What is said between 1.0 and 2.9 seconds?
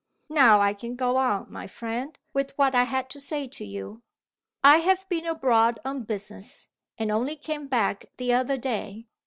on, my friend, with what I